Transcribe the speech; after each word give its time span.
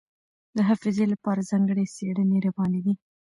د 0.55 0.57
حافظې 0.67 1.05
لپاره 1.13 1.47
ځانګړې 1.49 1.85
څېړنې 1.95 2.37
روانې 2.47 2.79
دي. 2.85 2.93